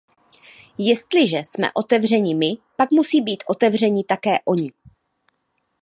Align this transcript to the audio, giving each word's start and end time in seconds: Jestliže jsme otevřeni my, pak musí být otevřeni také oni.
Jestliže 0.77 1.37
jsme 1.37 1.69
otevřeni 1.73 2.35
my, 2.35 2.53
pak 2.75 2.91
musí 2.91 3.21
být 3.21 3.43
otevřeni 3.47 4.03
také 4.03 4.35
oni. 4.45 4.71